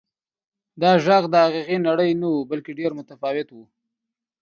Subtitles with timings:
[0.81, 3.57] دا غږ د حقیقي نړۍ نه و بلکې ډېر متفاوت و.